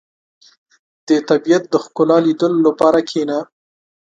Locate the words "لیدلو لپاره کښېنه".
2.25-3.37